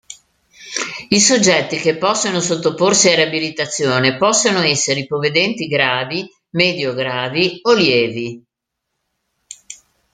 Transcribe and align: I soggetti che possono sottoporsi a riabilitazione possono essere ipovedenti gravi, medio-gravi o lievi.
I 1.09 1.19
soggetti 1.19 1.77
che 1.77 1.95
possono 1.95 2.39
sottoporsi 2.39 3.09
a 3.09 3.13
riabilitazione 3.13 4.17
possono 4.17 4.59
essere 4.63 5.01
ipovedenti 5.01 5.67
gravi, 5.67 6.27
medio-gravi 6.53 7.59
o 7.61 7.73
lievi. 7.75 8.43